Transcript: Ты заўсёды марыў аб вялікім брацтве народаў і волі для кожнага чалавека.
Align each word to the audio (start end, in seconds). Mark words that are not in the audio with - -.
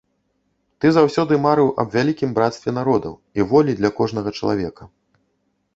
Ты 0.83 0.89
заўсёды 0.95 1.33
марыў 1.47 1.69
аб 1.83 1.91
вялікім 1.97 2.33
брацтве 2.39 2.69
народаў 2.79 3.13
і 3.41 3.47
волі 3.53 3.79
для 3.83 3.89
кожнага 4.03 4.29
чалавека. 4.41 4.83